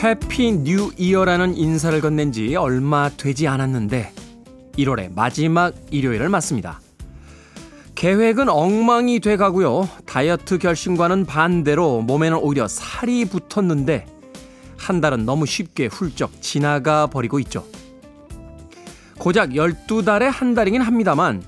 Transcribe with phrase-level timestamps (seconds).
[0.00, 4.12] Happy New Year라는 인사를 건넨 지 얼마 되지 않았는데
[4.76, 6.80] 1월의 마지막 일요일을 맞습니다.
[7.96, 9.88] 계획은 엉망이 돼 가고요.
[10.06, 14.06] 다이어트 결심과는 반대로 몸에는 오히려 살이 붙었는데
[14.76, 17.66] 한 달은 너무 쉽게 훌쩍 지나가 버리고 있죠.
[19.18, 21.42] 고작 12달에 한 달이긴 합니다만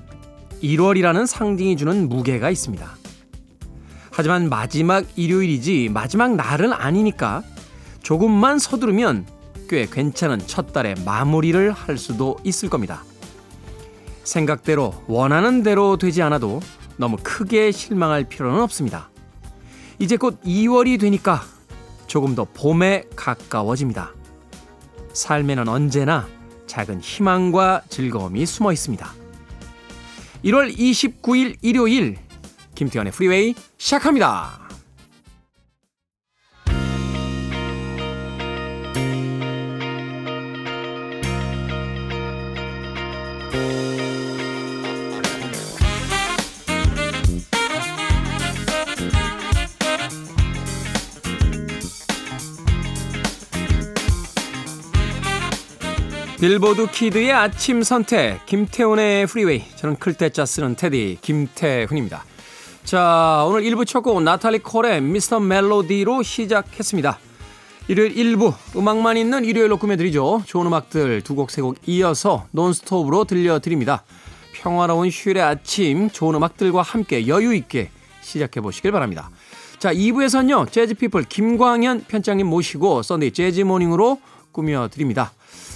[0.61, 2.85] 1월이라는 상징이 주는 무게가 있습니다.
[4.11, 7.43] 하지만 마지막 일요일이지 마지막 날은 아니니까
[8.01, 9.25] 조금만 서두르면
[9.69, 13.03] 꽤 괜찮은 첫 달의 마무리를 할 수도 있을 겁니다.
[14.23, 16.59] 생각대로 원하는 대로 되지 않아도
[16.97, 19.09] 너무 크게 실망할 필요는 없습니다.
[19.99, 21.41] 이제 곧 2월이 되니까
[22.07, 24.11] 조금 더 봄에 가까워집니다.
[25.13, 26.27] 삶에는 언제나
[26.67, 29.13] 작은 희망과 즐거움이 숨어 있습니다.
[30.45, 32.17] 1월 29일 일요일
[32.75, 34.60] 김태현의 프리웨이 시작합니다.
[56.41, 62.25] 빌보드 키드의 아침 선택 김태훈의 프리웨이 저는 클 태 자 쓰는 태디 김태훈입니다.
[62.83, 65.39] 자 오늘 1부 첫 곡 나탈리 콜의 Mr.
[65.39, 67.19] Melody로 시작했습니다.
[67.89, 70.41] 일요일 1부 음악만 있는 일요일로 꾸며드리죠.
[70.47, 74.03] 좋은 음악들 두 곡 세 곡 이어서 논스톱으로 들려드립니다.
[74.53, 77.91] 평화로운 휴일의 아침 좋은 음악들과 함께 여유 있게
[78.21, 79.29] 시작해 보시길 바랍니다.
[79.77, 84.19] 자 2부에서는요 재즈피플 김광현 편집장님 모시고 Sunday Jazz Morning으로
[84.51, 85.33] 꾸며드립니다.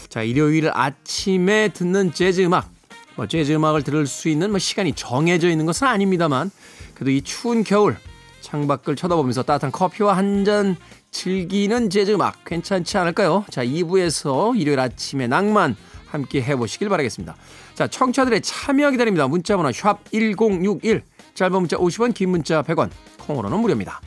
[0.09, 2.69] 자, 일요일 아침에 듣는 재즈 음악.
[3.15, 6.51] 뭐 재즈 음악을 들을 수 있는 뭐 시간이 정해져 있는 것은 아닙니다만
[6.93, 7.95] 그래도 이 추운 겨울
[8.41, 10.75] 창밖을 쳐다보면서 따뜻한 커피와 한 잔
[11.11, 13.45] 즐기는 재즈 음악 괜찮지 않을까요?
[13.49, 15.75] 자, 2부에서 일요일 아침의 낭만
[16.07, 17.35] 함께 해보시길 바라겠습니다.
[17.73, 19.27] 자, 청취자들의 참여 기다립니다.
[19.27, 21.03] 문자번호 샵 1061,
[21.33, 24.01] 짧은 문자 50원, 긴 문자 100원, 콩으로는 무료입니다.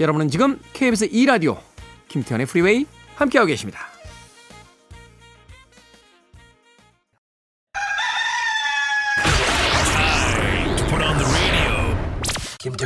[0.00, 1.58] 여러분은 지금 KBS 2라디오
[2.08, 3.80] 김태현의 프리웨이 함께하고 계십니다.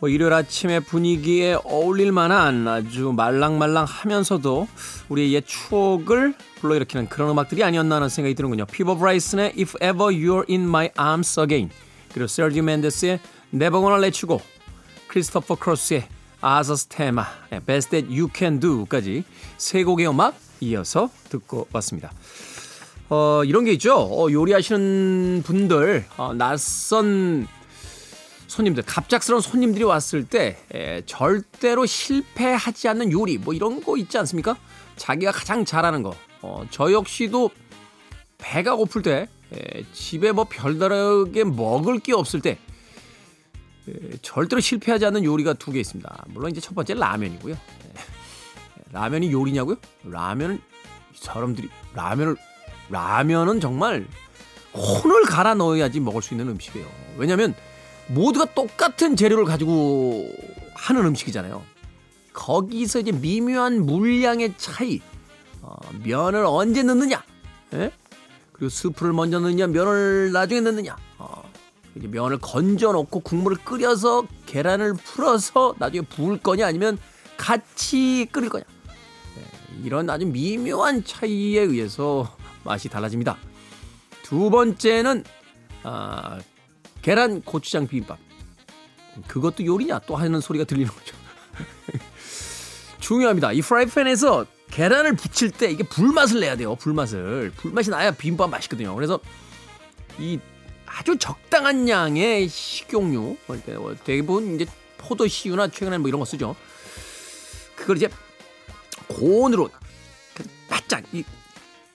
[0.00, 4.66] 뭐 일요일 아침의 분위기에 어울릴 만한 아주 말랑말랑 하면서도
[5.10, 8.64] 우리의 옛 추억을 불러일으키는 그런 음악들이 아니었나 하는 생각이 드는군요.
[8.64, 11.70] 피보 브라이슨의 If Ever You're In My Arms Again
[12.14, 13.20] 그리고 세르지오 멘데스의
[13.52, 14.46] Never Gonna Let You Go
[15.08, 16.08] 크리스토퍼 크로스의
[16.40, 17.26] Arthur's Theme
[17.66, 19.24] Best That You Can Do까지
[19.58, 22.10] 세 곡의 음악 이어서 듣고 왔습니다.
[23.10, 23.96] 어, 이런 게 있죠.
[23.96, 27.48] 어, 요리하시는 분들, 어, 낯선
[28.50, 34.56] 손님들, 갑작스러운 손님들이 왔을 때 에, 절대로 실패하지 않는 요리, 뭐 이런 거 있지 않습니까?
[34.96, 36.14] 자기가 가장 잘하는 거.
[36.42, 37.50] 어, 저 역시도
[38.38, 42.58] 배가 고플 때, 에, 집에 뭐 별다르게 먹을 게 없을 때,
[43.88, 46.24] 에, 절대로 실패하지 않는 요리가 두 개 있습니다.
[46.30, 47.54] 물론 이제 첫 번째 라면이고요.
[47.54, 47.58] 에,
[48.90, 49.76] 라면이 요리냐고요?
[50.02, 50.60] 라면은
[51.14, 52.34] 사람들이 라면을
[52.88, 54.08] 라면은 정말
[54.74, 56.88] 혼을 갈아 넣어야지 먹을 수 있는 음식이에요.
[57.16, 57.54] 왜냐하면
[58.10, 60.28] 모두가 똑같은 재료를 가지고
[60.74, 61.62] 하는 음식이잖아요.
[62.32, 65.00] 거기서 이제 미묘한 물량의 차이,
[65.62, 67.22] 어, 면을 언제 넣느냐,
[67.74, 67.90] 예?
[68.52, 71.42] 그리고 스프를 먼저 넣느냐, 면을 나중에 넣느냐, 어,
[71.96, 76.98] 이제 면을 건져 놓고 국물을 끓여서 계란을 풀어서 나중에 부을 거냐, 아니면
[77.36, 78.64] 같이 끓일 거냐.
[79.38, 83.36] 예, 이런 아주 미묘한 차이에 의해서 맛이 달라집니다.
[84.22, 85.24] 두 번째는
[85.82, 86.38] 아,
[87.02, 88.18] 계란 고추장 비빔밥.
[89.26, 91.16] 그것도 요리냐 또 하는 소리가 들리는 거죠.
[93.00, 93.52] 중요합니다.
[93.52, 96.76] 이 프라이팬에서 계란을 부칠 때 이게 불맛을 내야 돼요.
[96.76, 97.52] 불맛을.
[97.56, 98.94] 불맛이 나야 비빔밥 맛있거든요.
[98.94, 99.18] 그래서
[100.18, 100.38] 이
[100.86, 104.66] 아주 적당한 양의 식용유, 뭐 대부분 이제
[104.98, 106.54] 포도씨유나 최근에 뭐 이런 거 쓰죠.
[107.74, 108.08] 그걸 이제
[109.08, 109.70] 고온으로
[110.68, 111.24] 바짝 이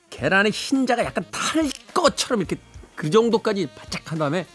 [0.10, 2.58] 계란의 흰자가 약간 탈 것처럼 이렇게
[2.96, 4.46] 그 정도까지 바짝 한 다음에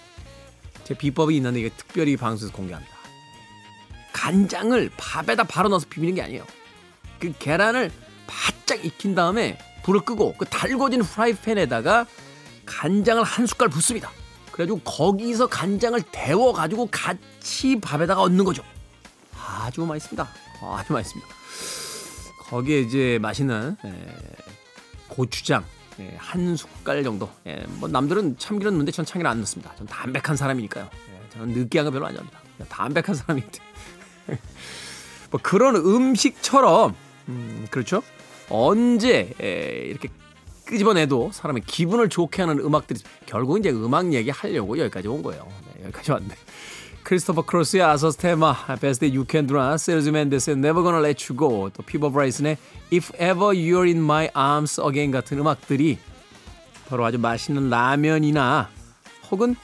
[0.90, 2.92] 제 비법이 있는데 이게 특별히 방송에서 공개합니다.
[4.12, 6.44] 간장을 밥에다 바로 넣어서 비비는 게 아니에요.
[7.20, 7.92] 그 계란을
[8.26, 12.06] 바짝 익힌 다음에 불을 끄고 그 달궈진 프라이팬에다가
[12.66, 14.10] 간장을 한 숟갈 붓습니다.
[14.50, 18.64] 그래가지고 거기서 간장을 데워가지고 같이 밥에다가 얹는 거죠.
[19.36, 20.28] 아주 맛있습니다.
[20.60, 21.34] 아주 맛있습니다.
[22.48, 23.92] 거기에 이제 맛있는 에,
[25.06, 25.64] 고추장
[26.00, 27.28] 예, 한 숟갈 정도.
[27.46, 29.74] 예, 뭐 남들은 참기름 넣는데 전 참기름 안 넣습니다.
[29.76, 30.88] 전 담백한 사람이니까요.
[30.92, 32.40] 예, 저는 느끼한 거 별로 안 좋아합니다.
[32.68, 33.58] 담백한 사람인데.
[35.30, 36.94] 뭐 그런 음식처럼
[37.28, 38.02] 음, 그렇죠?
[38.48, 40.08] 언제 에, 이렇게
[40.64, 45.46] 끄집어내도 사람의 기분을 좋게 하는 음악들이 결국 이제 음악 얘기 하려고 여기까지 온 거예요.
[45.66, 46.34] 네, 여기까지 왔네.
[47.10, 51.68] 크리스토퍼 크로스의 Arthur's Theme, Best You Can Do나, 세르지오 멘데스의 Never Gonna Let You Go,
[51.70, 52.56] 또 피보 브라이슨의
[52.92, 55.98] If Ever You're In My Arms Again 같은 음악들이
[56.88, 58.70] 바로 아주 맛있는 라면이나
[59.28, 59.56] 혹은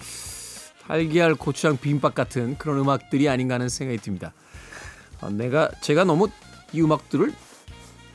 [0.89, 4.33] 달걀 고추장 비빔밥 같은 그런 음악들이 아닌가 하는 생각이 듭니다.
[5.21, 6.27] 아, 내가 제가 너무
[6.73, 7.33] 이 음악들을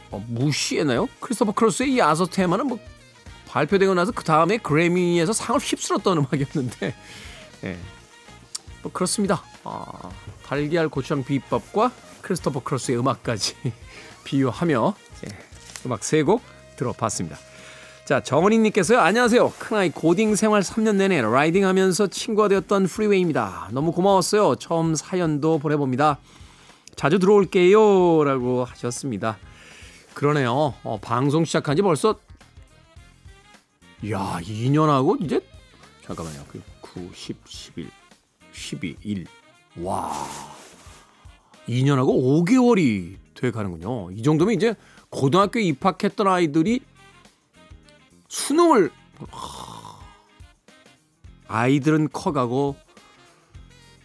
[0.10, 1.08] 어, 무시했나요?
[1.22, 2.80] 크리스토퍼 크로스의 이 아서 테마는 뭐
[3.48, 6.96] 발표되고 나서 그 다음에 그래미에서 상을 휩쓸었던 음악이었는데,
[7.64, 7.78] 예.
[8.84, 9.44] 뭐 그렇습니다.
[9.64, 9.86] 아,
[10.46, 11.92] 달걀 고추장 비빔밥과
[12.22, 13.56] 크리스토퍼 크로스의 음악까지
[14.24, 14.94] 비유하며
[15.26, 15.38] 예,
[15.86, 16.42] 음악 세 곡
[16.76, 17.38] 들어봤습니다.
[18.06, 19.00] 자, 정은희님께서요.
[19.00, 19.52] 안녕하세요.
[19.60, 23.70] 큰아이 고딩 생활 3년 내내 riding 하면서 친구가 되었던 프리웨이입니다.
[23.72, 24.56] 너무 고마웠어요.
[24.56, 26.18] 처음 사연도 보내봅니다.
[26.96, 28.24] 자주 들어올게요.
[28.24, 29.38] 라고 하셨습니다.
[30.14, 30.74] 그러네요.
[30.84, 32.20] 어, 방송 시작한 지 벌써,
[34.10, 35.40] 야 2년하고 이제,
[36.06, 36.44] 잠깐만요.
[36.52, 37.90] 그 9, 10, 11,
[38.52, 39.26] 12, 1.
[39.78, 40.12] 와.
[41.68, 44.12] 2년하고 5개월이 돼 가는군요.
[44.12, 44.76] 이 정도면 이제
[45.10, 46.82] 고등학교에 입학했던 아이들이
[48.28, 48.92] 수능을
[51.48, 52.76] 아이들은 커가고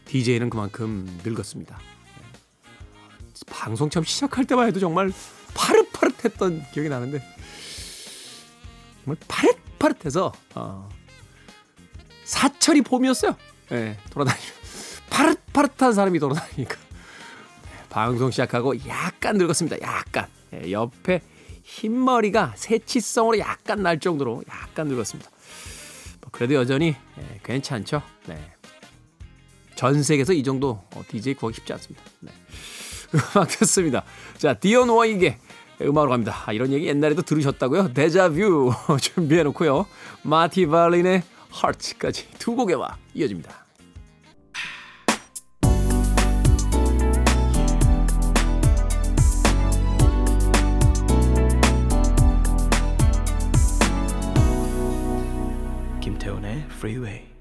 [0.06, 1.78] DJ는 그만큼 늙었습니다.
[3.48, 5.12] 방송 처음 시작할 때만 해도 정말
[5.54, 7.20] 파릇파릇했던 기억이 나는데
[9.04, 10.88] 정말 파릇파릇해서 어,
[12.24, 13.36] 사철이 봄이었어요.
[13.72, 14.52] 예, 돌아다니면
[15.10, 19.80] 파릇파릇한 사람이 돌아다니니까 예, 방송 시작하고 약간 늙었습니다.
[19.80, 21.22] 약간 예, 옆에
[21.62, 25.30] 흰머리가 새치성으로 약간 날 정도로 약간 늙었습니다.
[26.20, 28.02] 뭐 그래도 여전히 예, 괜찮죠.
[28.26, 28.52] 네.
[29.74, 32.02] 전 세계에서 이 정도 어, DJ 구하기 쉽지 않습니다.
[32.20, 32.32] 네.
[33.36, 34.04] 음악 듣습니다.
[34.38, 35.38] 자, 디온 워익의
[35.82, 36.42] 음악으로 갑니다.
[36.46, 37.92] 아, 이런 얘기 옛날에도 들으셨다고요?
[37.92, 39.86] 데자뷰 준비해놓고요.
[40.22, 41.22] 마티 발린의
[41.56, 43.64] 하트까지 두 곡의 와 이어집니다.
[56.00, 57.35] 김태훈의 Freeway.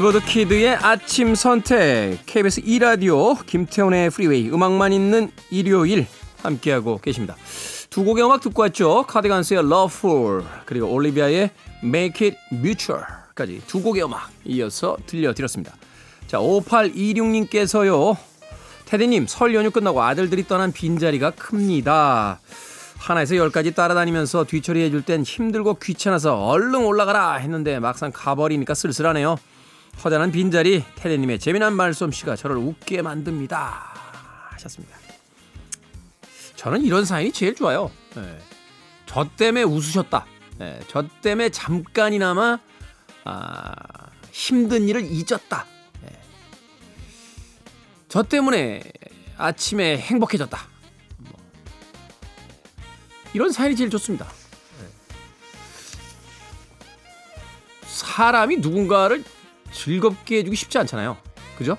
[0.00, 6.06] 빌보드 키드의 아침 선택 KBS 2라디오 김태훈의 프리웨이 음악만 있는 일요일
[6.42, 7.36] 함께하고 계십니다.
[7.90, 9.04] 두 곡의 음악 듣고 왔죠.
[9.06, 11.50] 카디건스의 Loveful 그리고 올리비아의
[11.84, 15.74] Make It Mutual까지 두 곡의 음악 이어서 들려드렸습니다.
[16.26, 18.16] 자 5826님께서요.
[18.86, 22.40] 테디님 설 연휴 끝나고 아들들이 떠난 빈자리가 큽니다.
[22.96, 29.36] 하나에서 열까지 따라다니면서 뒤처리해 줄 땐 힘들고 귀찮아서 얼른 올라가라 했는데 막상 가버리니까 쓸쓸하네요.
[30.02, 33.94] 허전한 빈자리 테레님의 재미난 말솜씨가 저를 웃게 만듭니다
[34.52, 34.96] 하셨습니다
[36.56, 38.38] 저는 이런 사연이 제일 좋아요 네.
[39.06, 40.26] 저 때문에 웃으셨다
[40.58, 40.78] 네.
[40.88, 42.58] 저 때문에 잠깐이나마
[43.24, 43.72] 아,
[44.30, 45.64] 힘든 일을 잊었다
[46.02, 46.10] 네.
[48.08, 48.82] 저 때문에
[49.38, 50.58] 아침에 행복해졌다
[51.16, 51.32] 뭐.
[53.32, 54.28] 이런 사연이 제일 좋습니다
[57.86, 59.24] 사람이 누군가를
[59.72, 61.16] 즐겁게 해주기 쉽지 않잖아요.
[61.56, 61.76] 그죠?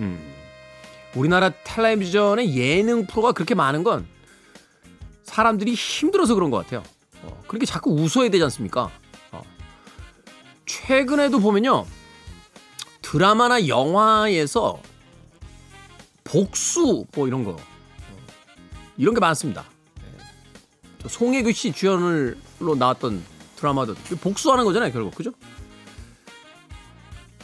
[0.00, 0.34] 음.
[1.14, 4.06] 우리나라 텔레비전의 예능 프로가 그렇게 많은 건
[5.24, 6.82] 사람들이 힘들어서 그런 것 같아요.
[7.22, 8.90] 어, 그렇게 자꾸 웃어야 되지 않습니까?
[9.32, 9.42] 어.
[10.66, 11.86] 최근에도 보면요.
[13.02, 14.80] 드라마나 영화에서
[16.24, 17.58] 복수 뭐 이런 거 어,
[18.96, 19.64] 이런 게 많습니다.
[20.02, 21.08] 네.
[21.08, 23.24] 송혜교 씨 주연으로 나왔던
[23.56, 25.32] 드라마도 복수하는 거잖아요, 결국 그죠?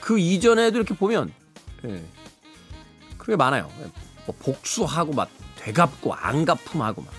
[0.02, 1.32] 그 이전에도 이렇게 보면
[1.84, 2.02] 예,
[3.16, 3.70] 그게 많아요.
[4.26, 7.12] 뭐 복수하고 막 되갚고 안 갚음하고 막.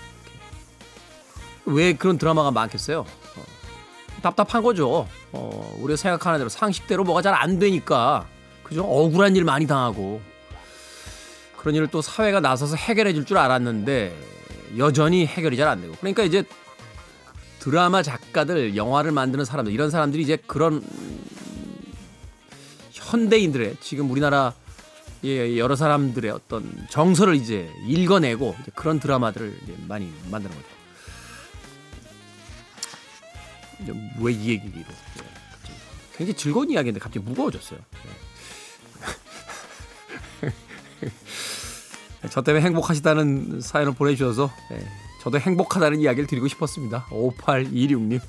[1.66, 3.00] 왜 그런 드라마가 많겠어요?
[3.00, 3.42] 어,
[4.22, 5.08] 답답한 거죠.
[5.32, 8.26] 어, 우리가 생각하는 대로 상식대로 뭐가 잘 안 되니까
[8.62, 8.84] 그죠?
[8.84, 10.20] 억울한 일 많이 당하고
[11.56, 14.14] 그런 일을 또 사회가 나서서 해결해 줄 줄 알았는데
[14.76, 16.44] 여전히 해결이 잘 안 되고 그러니까 이제
[17.60, 20.82] 드라마 작가들 영화를 만드는 사람들 이런 사람들이 이제 그런
[23.14, 24.52] 현대인들의 지금 우리나라
[25.24, 30.68] 여러 사람들의 어떤 정서를 이제 읽어내고 이제 그런 드라마들을 이제 많이 만드는 거죠.
[34.20, 34.84] 왜 이 얘기를 예,
[36.16, 37.78] 굉장히 즐거운 이야기인데 갑자기 무거워졌어요.
[40.42, 40.52] 예.
[42.30, 44.86] 저 때문에 행복하시다는 사연을 보내주셔서 예,
[45.22, 47.06] 저도 행복하다는 이야기를 드리고 싶었습니다.
[47.10, 48.20] 5826님.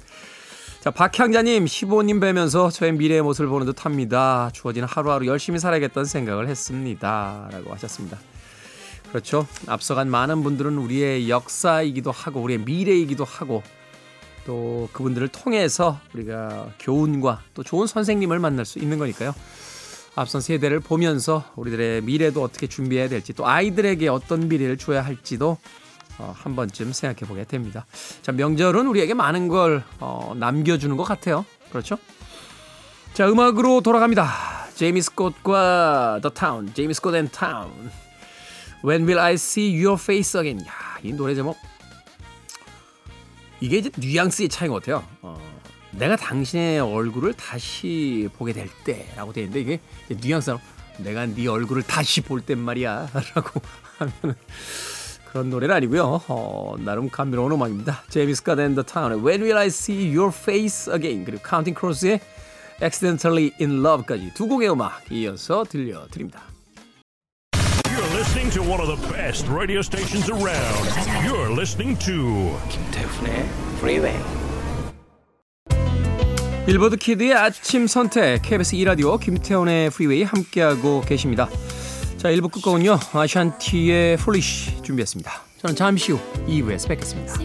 [0.86, 4.52] 자, 박향자님, 15님 뵈면서 저의 미래의 모습을 보는 듯 합니다.
[4.54, 7.50] 주어지는 하루하루 열심히 살아야겠다는 생각을 했습니다.
[7.52, 8.20] 라고 하셨습니다.
[9.10, 9.48] 그렇죠.
[9.66, 13.64] 앞서간 많은 분들은 우리의 역사이기도 하고, 우리의 미래이기도 하고,
[14.46, 19.34] 또 그분들을 통해서 우리가 교훈과 또 좋은 선생님을 만날 수 있는 거니까요.
[20.14, 25.58] 앞선 세대를 보면서 우리들의 미래도 어떻게 준비해야 될지 또 아이들에게 어떤 미래를 줘야 할지도
[26.18, 27.86] 어, 한 번쯤 생각해 보게 됩니다.
[28.22, 31.46] 자, 명절은 우리에게 많은 걸 어, 남겨주는 것 같아요.
[31.70, 31.98] 그렇죠?
[33.14, 34.66] 자, 음악으로 돌아갑니다.
[34.76, 37.72] 제이미 스콧과 The Town, 제이미 스콧 and Town.
[38.84, 40.66] When will I see your face again?
[40.68, 41.58] 야, 이 노래 제목
[43.62, 45.04] 이게 이제 뉘앙스의 차이인 것 같아요.
[45.22, 45.40] 어,
[45.92, 49.80] 내가 당신의 얼굴을 다시 보게 될 때라고 되어 있는데 이게
[50.10, 50.60] 뉘앙스로
[51.00, 53.62] 내가 네 얼굴을 다시 볼 땐 말이야 라고
[53.98, 54.36] 하면은
[55.36, 56.22] 그런 노래는 아니고요.
[56.30, 58.04] 어, 나름 감미로운 음악입니다.
[58.08, 62.22] 제이미 스콧 and The Town의 When Will I See Your Face Again 그리고 카운팅 크로우스의
[62.82, 66.42] Accidentally in Love까지 두 곡의 음악 이어서 들려드립니다.
[67.52, 70.88] You're listening to one of the best radio stations around.
[71.28, 73.46] You're listening to 김태훈의
[73.80, 74.18] Freeway.
[76.66, 81.50] 빌보드 키드의 아침 선택 KBS 2라디오 김태훈의 프리웨이 함께하고 계십니다.
[82.18, 85.32] 자 1부 끝곡은요 아샨티의 Foolish 준비했습니다.
[85.60, 87.36] 저는 잠시 후 2부에서 뵙겠습니다.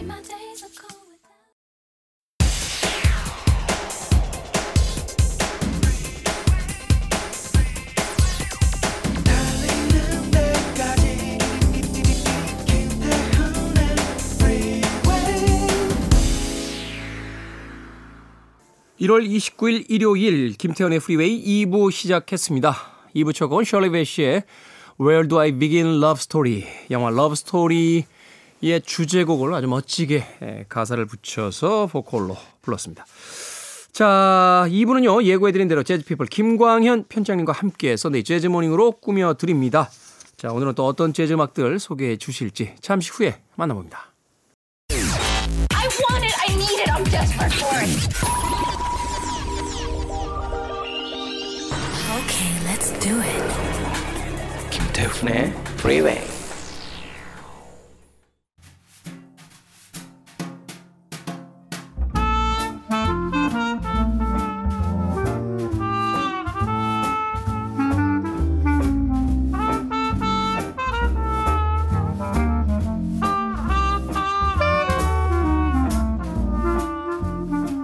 [18.99, 22.90] (1월 29일) 일요일 김태훈의 프리웨이 2부 시작했습니다.
[23.15, 24.43] 2부 첫 곡은 셜리 베시의
[24.99, 32.37] Where Do I Begin Love Story 영화 Love Story의 주제곡을 아주 멋지게 가사를 붙여서 보컬로
[32.61, 33.05] 불렀습니다.
[33.91, 39.89] 자, 2부는요, 예고해드린 대로 재즈피플 김광현 편집장님과 함께해서 네, Jazz Morning으로 꾸며드립니다.
[40.37, 44.11] 자, 오늘은 또 어떤 재즈 음악들 소개해 주실지 잠시 후에 만나봅니다.
[52.65, 54.69] Let's do it.
[54.69, 56.21] 김태훈의 Freeway.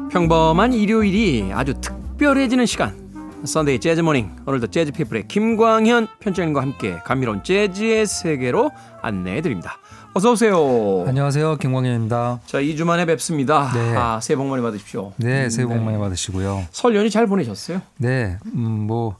[0.10, 3.07] 평범한 일요일이 아주 특별해지는 시간.
[3.46, 9.78] 썬데이 재즈 모닝 오늘도 재즈 피플의 김광현 편집장님과 함께 감미로운 재즈의 세계로 안내해 드립니다.
[10.14, 11.06] 어서 오세요.
[11.08, 11.58] 안녕하세요.
[11.58, 12.40] 김광현입니다.
[12.46, 13.72] 자, 2주 만에 뵙습니다.
[13.74, 13.96] 네.
[13.96, 15.14] 아, 새해 복 많이 받으십시오.
[15.18, 15.84] 네, 새해 복 네.
[15.84, 16.66] 많이 받으시고요.
[16.72, 17.82] 설 연휴 잘 보내셨어요?
[17.98, 18.38] 네.
[18.56, 19.16] 음, 뭐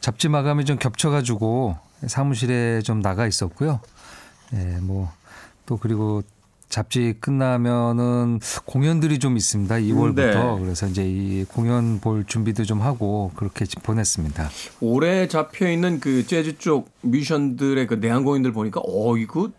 [0.00, 1.76] 잡지 마감이 좀 겹쳐 가지고
[2.06, 3.80] 사무실에 좀 나가 있었고요.
[4.50, 6.22] 네, 뭐또 그리고
[6.72, 9.74] 잡지 끝나면은 공연들이 좀 있습니다.
[9.74, 10.14] 2월부터.
[10.14, 10.60] 네.
[10.62, 14.48] 그래서 이제 이 공연 볼 준비도 좀 하고 그렇게 보냈습니다.
[14.80, 19.50] 올해 잡혀 있는 그 재즈 쪽 뮤지션들의 그 내한 공연들 보니까 어 이거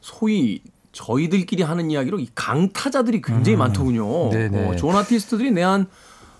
[0.00, 3.60] 소위 저희들끼리 하는 이야기로 이 강타자들이 굉장히 음.
[3.60, 4.30] 많더군요.
[4.30, 4.68] 네네.
[4.68, 5.86] 어, 좋은 아티스트들이 내한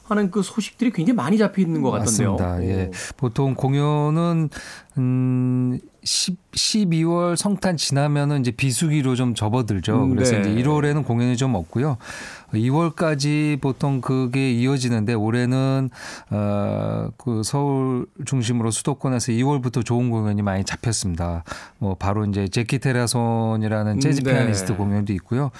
[0.02, 2.32] 하는 그 소식들이 굉장히 많이 잡혀 있는 것 같던데요.
[2.32, 2.64] 맞습니다.
[2.64, 2.90] 예.
[3.16, 4.50] 보통 공연은
[4.98, 10.04] 음 10, 12월 성탄 지나면은 이제 비수기로 좀 접어들죠.
[10.04, 10.40] 음, 그래서 네.
[10.40, 11.98] 이제 1월에는 공연이 좀 없고요.
[12.52, 15.90] 2월까지 보통 그게 이어지는데 올해는
[16.30, 21.44] 어그 서울 중심으로 수도권에서 2월부터 좋은 공연이 많이 잡혔습니다.
[21.78, 24.32] 뭐 바로 이제 제키 테라손이라는 재즈 음, 네.
[24.32, 25.50] 피아니스트 공연도 있고요.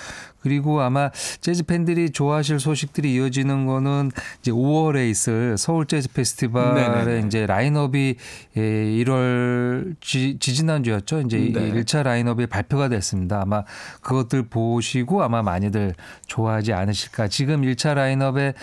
[0.47, 7.27] 그리고 아마 재즈 팬들이 좋아하실 소식들이 이어지는 거는 이제 5월에 있을 서울 재즈 페스티벌의 네네.
[7.27, 8.15] 이제 라인업이
[8.55, 11.73] 1월 예, 지, 지난주였죠 이제 네.
[11.73, 13.43] 1차 라인업이 발표가 됐습니다.
[13.43, 13.65] 아마
[14.03, 15.95] 그것들 보시고 아마 많이들
[16.29, 17.29] 좋아하지 않으실까.
[17.29, 18.55] 지금 1차 라인업에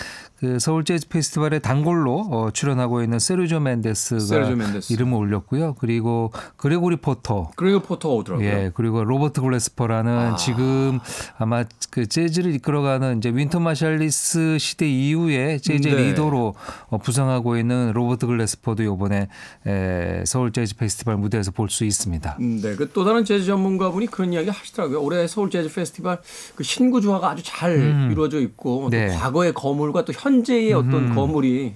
[0.43, 4.91] 그 서울 재즈 페스티벌에 단골로 어, 출연하고 있는 세르조 멘데스가 세르조 멘데스.
[4.91, 5.75] 이름을 올렸고요.
[5.75, 8.45] 그리고 그레고리 포터 그리고 포터가 오더라고요.
[8.45, 10.35] 예, 그리고 로버트 글래스퍼라는 아.
[10.35, 10.99] 지금
[11.37, 16.09] 아마 그 재즈를 이끌어가는 이제 윈튼 마살리스 시대 이후에 재즈 네.
[16.09, 16.55] 리더로
[16.89, 19.29] 어, 부상하고 있는 로버트 글래스퍼도 이번에
[19.65, 22.35] 에, 서울 재즈 페스티벌 무대에서 볼 수 있습니다.
[22.41, 25.01] 음, 네, 그 또 다른 재즈 전문가분이 그런 이야기 하시더라고요.
[25.01, 26.19] 올해 서울 재즈 페스티벌
[26.55, 29.07] 그 신구조화가 아주 잘 이루어져 있고 네.
[29.07, 31.73] 또 과거의 거물과 또 현 재의 어떤 거물이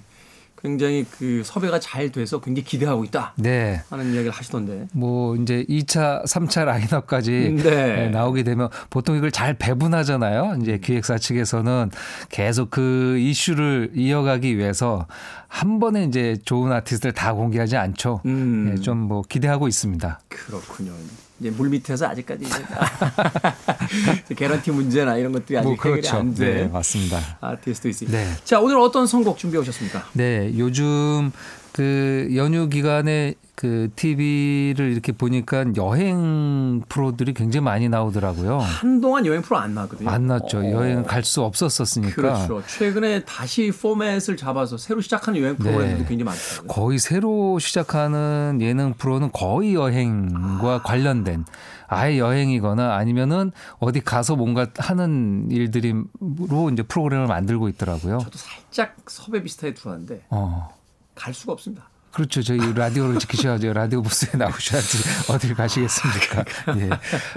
[0.60, 3.80] 굉장히 그 섭외가 잘 돼서 굉장히 기대하고 있다 네.
[3.90, 4.88] 하는 이야기를 하시던데.
[4.92, 8.06] 뭐 이제 2차, 3차 라인업까지 네.
[8.06, 10.58] 에, 나오게 되면 보통 이걸 잘 배분하잖아요.
[10.60, 11.90] 이제 기획사 측에서는
[12.30, 15.06] 계속 그 이슈를 이어가기 위해서
[15.46, 18.20] 한 번에 이제 좋은 아티스트를 다 공개하지 않죠.
[18.26, 18.74] 음.
[18.76, 20.20] 예, 좀뭐 기대하고 있습니다.
[20.28, 20.92] 그렇군요.
[21.40, 26.16] 이제 물 밑에서 아직까지 이제 개런티 문제나 이런 것들이 아직 뭐 해결이 그렇죠.
[26.16, 26.54] 안 돼.
[26.54, 27.38] 네, 맞습니다.
[27.40, 28.18] 아티스트 있습니다.
[28.18, 28.28] 네.
[28.44, 30.08] 자, 오늘 어떤 선곡 준비해 오셨습니까?
[30.14, 31.30] 네, 요즘
[31.78, 38.58] 그 연휴 기간에 그 TV를 이렇게 보니까 여행 프로들이 굉장히 많이 나오더라고요.
[38.58, 40.10] 한동안 여행 프로 안 나거든요.
[40.10, 40.58] 안 났죠.
[40.58, 40.70] 어.
[40.72, 42.14] 여행 갈 수 없었었으니까.
[42.16, 42.62] 그렇죠.
[42.66, 46.08] 최근에 다시 포맷을 잡아서 새로 시작하는 여행 프로그램들도 네.
[46.08, 46.66] 굉장히 많더라고요.
[46.66, 51.44] 거의 새로 시작하는 예능 프로는 거의 여행과 관련된
[51.86, 58.18] 아예 여행이거나 아니면은 어디 가서 뭔가 하는 일들이로 이제 프로그램을 만들고 있더라고요.
[58.18, 60.76] 저도 살짝 섭외 비슷하게 들어왔는데 어.
[61.18, 61.88] 갈 수가 없습니다.
[62.10, 62.42] 그렇죠.
[62.42, 63.74] 저희 라디오를 지키셔야죠.
[63.74, 64.98] 라디오 부스에 나오셔야지
[65.30, 66.44] 어딜 가시겠습니까?
[66.78, 66.90] 예.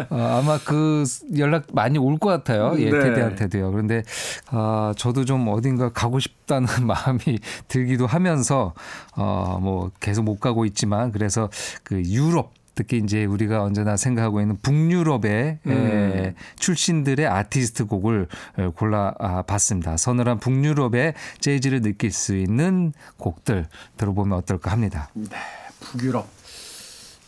[0.09, 1.03] 어, 아마 그
[1.37, 2.73] 연락 많이 올 것 같아요.
[2.79, 2.99] 예, 네.
[2.99, 3.69] 테디한테도요.
[3.71, 4.01] 그런데
[4.47, 8.73] 아, 저도 좀 어딘가 가고 싶다는 마음이 들기도 하면서
[9.15, 11.49] 어, 뭐 계속 못 가고 있지만 그래서
[11.83, 15.71] 그 유럽 특히 이제 우리가 언제나 생각하고 있는 북유럽의 음.
[15.71, 19.97] 에, 출신들의 아티스트 곡을 에, 골라 아, 봤습니다.
[19.97, 23.67] 서늘한 북유럽의 재즈를 느낄 수 있는 곡들
[23.97, 25.09] 들어보면 어떨까 합니다.
[25.13, 25.37] 네,
[25.79, 26.27] 북유럽.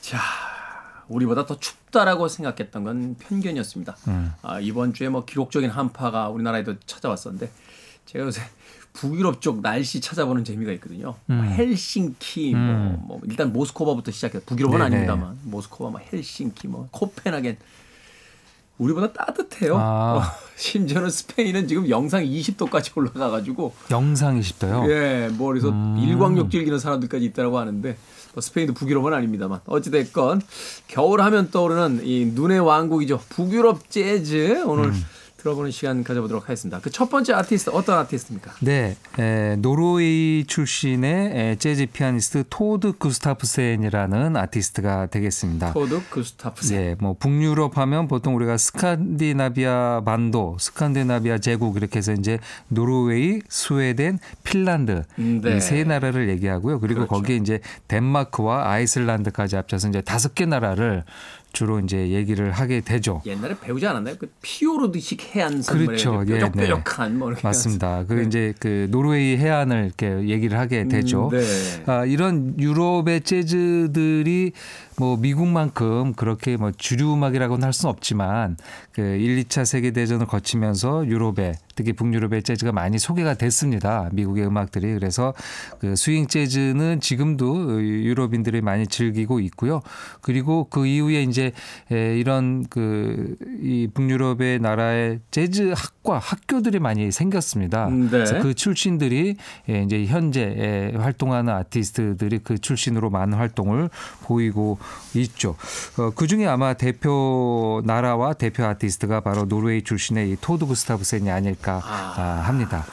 [0.02, 0.20] 자,
[1.08, 3.96] 우리보다 더 춥다라고 생각했던 건 편견이었습니다.
[4.08, 4.34] 음.
[4.42, 7.52] 아, 이번 주에 뭐 기록적인 한파가 우리나라에도 찾아왔었는데
[8.08, 8.42] 제가 요새
[8.94, 11.16] 북유럽 쪽 날씨 찾아보는 재미가 있거든요.
[11.26, 11.44] 뭐 음.
[11.44, 14.86] 헬싱키, 뭐, 뭐 일단 모스코바부터 시작해서 북유럽은 네네.
[14.86, 17.58] 아닙니다만 모스코바, 뭐 헬싱키, 뭐 코펜하겐
[18.78, 19.78] 우리보다 따뜻해요.
[19.78, 20.18] 아.
[20.18, 20.22] 어,
[20.56, 24.90] 심지어는 스페인은 지금 영상 20도까지 올라가가지고 영상 20도요.
[24.90, 25.98] 예, 뭐 그래서 음.
[26.00, 27.98] 일광욕 즐기는 사람들까지 있다라고 하는데
[28.34, 30.42] 뭐 스페인도 북유럽은 아닙니다만 어찌 됐건
[30.88, 33.20] 겨울 하면 떠오르는 이 눈의 왕국이죠.
[33.30, 35.06] 북유럽 재즈 오늘 음.
[35.44, 36.80] 들어보는 시간 가져보도록 하겠습니다.
[36.80, 38.54] 그 첫 번째 아티스트 어떤 아티스트입니까?
[38.62, 45.74] 네, 에, 노르웨이 출신의 에, 재즈 피아니스트 토르드 구스타브센이라는 아티스트가 되겠습니다.
[45.74, 46.80] 토르드 구스타브센.
[46.80, 54.20] 예, 뭐 북유럽 하면 보통 우리가 스칸디나비아 반도, 스칸디나비아 제국 이렇게 해서 이제 노르웨이, 스웨덴,
[54.44, 55.58] 핀란드 음, 네.
[55.58, 56.80] 이세 나라를 얘기하고요.
[56.80, 57.14] 그리고 그렇죠.
[57.16, 61.04] 거기에 이제 덴마크와 아이슬란드까지 합쳐서 이제 다섯 개 나라를
[61.54, 63.22] 주로 이제 얘기를 하게 되죠.
[63.28, 64.16] 옛날에 배우지 않았나요?
[64.18, 66.24] 그 피오르드식 해안 선물에 그렇죠.
[66.28, 68.06] 예, 뾰족뾰족한 뭐 이렇게 맞습니다.
[68.08, 68.24] 그 네.
[68.24, 71.30] 이제 그 노르웨이 해안을 이렇게 얘기를 하게 되죠.
[71.32, 71.84] 음, 네.
[71.86, 74.52] 아, 이런 유럽의 재즈들이
[74.98, 78.58] 뭐 미국만큼 그렇게 뭐 주류 음악이라고는 할 수는 없지만
[78.92, 84.10] 그 1, 2차 세계 대전을 거치면서 유럽에 특히 북유럽의 재즈가 많이 소개가 됐습니다.
[84.12, 85.34] 미국의 음악들이 그래서
[85.80, 89.82] 그 스윙 재즈는 지금도 유럽인들이 많이 즐기고 있고요.
[90.22, 91.52] 그리고 그 이후에 이제
[91.92, 97.88] 에, 이런 그 이 북유럽의 나라의 재즈 학과 학교들이 많이 생겼습니다.
[97.88, 98.10] 음, 네.
[98.10, 99.36] 그래서 그 출신들이
[99.70, 103.90] 예, 이제 현재 예, 활동하는 아티스트들이 그 출신으로 많은 활동을
[104.24, 104.78] 보이고
[105.16, 105.56] 있죠.
[105.98, 111.82] 어, 그 중에 아마 대표 나라와 대표 아티스트가 바로 노르웨이 출신의 이 토드 구스타브센이 아닐까
[111.84, 112.86] 아, 아, 합니다.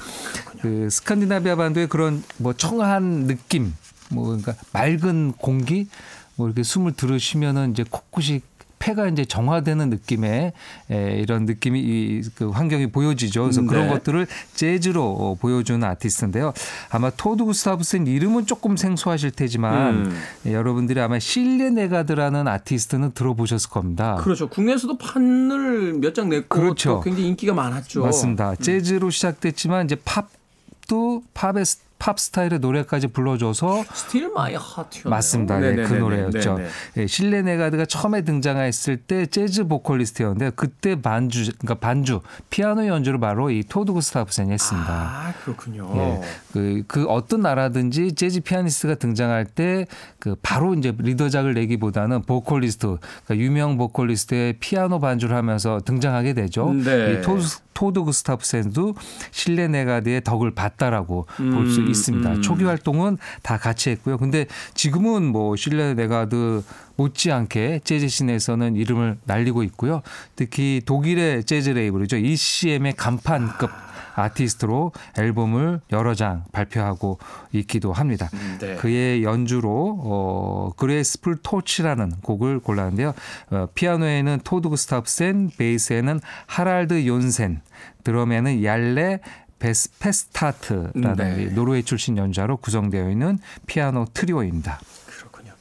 [0.61, 3.75] 그 스칸디나비아 반도의 그런 뭐 청한 느낌,
[4.11, 5.89] 뭐 그러니까 맑은 공기,
[6.37, 8.43] 뭐 이렇게 숨을 들으시면은 이제 코끝이
[8.81, 10.53] 폐가 이제 정화되는 느낌의
[10.91, 13.43] 에, 이런 느낌이 이, 그 환경이 보여지죠.
[13.43, 13.93] 그래서 음, 그런 네.
[13.93, 16.53] 것들을 재즈로 어, 보여주는 아티스트인데요.
[16.91, 20.21] 아마 토르드 구스타브센 이름은 조금 생소하실 테지만 음.
[20.47, 24.17] 예, 여러분들이 아마 실예 네가드라는 아티스트는 들어보셨을 겁니다.
[24.17, 24.49] 그렇죠.
[24.49, 26.91] 국내에서도 판을 몇 장 냈고 그렇죠.
[26.95, 28.03] 또 굉장히 인기가 많았죠.
[28.03, 28.57] 맞습니다.
[28.57, 31.65] 재즈로 시작됐지만 이제 팝도 팝의
[32.01, 35.11] 스- 팝 스타일의 노래까지 불러줘서 스틸 마이 하트였나요?
[35.11, 35.59] 맞습니다.
[35.61, 35.89] 네, 네네네네.
[35.89, 36.55] 그 노래였죠.
[36.57, 36.69] 네네.
[36.97, 43.51] 예, 실예 네가드가 처음에 등장했을 때 재즈 보컬리스트였는데 그때 반주 그러니까 반주 피아노 연주를 바로
[43.51, 44.91] 이 토르드 구스타브센이 했습니다.
[44.91, 45.91] 아 그렇군요.
[45.97, 46.21] 예,
[46.53, 49.85] 그, 그 어떤 나라든지 재즈 피아니스트가 등장할 때
[50.19, 56.71] 그 바로 이제 리더작을 내기보다는 보컬리스트, 그러니까 유명 보컬리스트의 피아노 반주를 하면서 등장하게 되죠.
[56.75, 57.15] 네.
[57.15, 57.43] 이 토르드
[57.75, 58.95] 토르드 구스타브센도
[59.31, 62.31] 실예 네가드의 덕을 봤다라고 볼수 음, 있습니다.
[62.31, 62.43] 음.
[62.43, 64.19] 초기 활동은 다 같이 했고요.
[64.19, 66.63] 근데 지금은 뭐 실예 네가드
[66.97, 70.03] 못지않게 재즈 scene에서는 이름을 날리고 있고요.
[70.37, 72.17] 특히 독일의 재즈 레이블이죠.
[72.17, 73.71] ECM의 간판급
[74.21, 77.19] 아티스트로 앨범을 여러 장 발표하고
[77.53, 78.29] 있기도 합니다.
[78.61, 78.77] 네.
[78.77, 83.15] 그의 연주로 어, Graceful Touch라는 곡을 골랐는데요.
[83.51, 87.61] 어, 피아노에는 토르드 구스타브센, 베이스에는 하랄드 욘센,
[88.05, 89.21] 드럼에는 얄레
[89.61, 91.43] 베스페스타드라는 네.
[91.43, 94.81] 이 노르웨이 출신 연주자로 구성되어 있는 피아노 트리오입니다.
[95.07, 95.53] 그렇군요.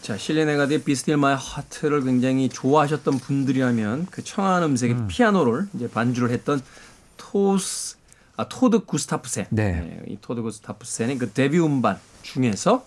[0.00, 5.88] 자, 실예 네가드의 Be Still My Heart를 굉장히 좋아하셨던 분들이라면 그 청아한 음색의 피아노를 이제
[5.88, 6.62] 반주를 했던
[7.36, 7.96] 토스
[8.38, 9.46] 아 토르드 구스타브센.
[9.50, 10.02] 네.
[10.08, 12.86] 이 토르드 구스타브센의 그 데뷔 음반 중에서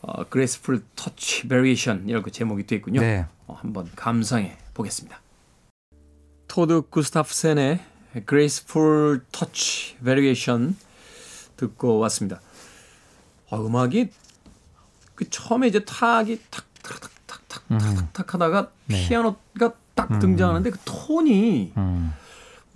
[0.00, 3.00] 어, Graceful Touch Variation 이렇게 제목이 되어 있군요.
[3.00, 3.26] 네.
[3.46, 5.20] 어, 한번 감상해 보겠습니다.
[6.48, 7.80] 토르드 구스타브센의
[8.26, 10.76] Graceful Touch Variation
[11.56, 12.40] 듣고 왔습니다.
[13.50, 14.10] 아, 음악이
[15.14, 19.08] 그 처음에 이제 타악이 탁탁탁탁탁탁 하다가 네.
[19.08, 22.12] 피아노가 딱 등장하는데 그 톤이 음.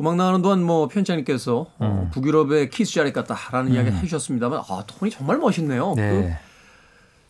[0.01, 5.39] 음악 나가는 동안 뭐 편집장님께서 어, 북유럽의 키스 자렛 같다라는 이야기 해주셨습니다만 아 톤이 정말
[5.39, 5.95] 멋있네요.
[5.95, 6.39] 그 네.